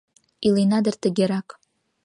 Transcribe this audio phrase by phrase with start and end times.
[0.47, 1.47] Илена дыр тыгерак